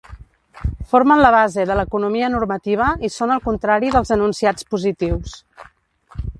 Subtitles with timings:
[0.93, 5.41] Formen la base de l'economia normativa i són el contrari dels enunciats positius.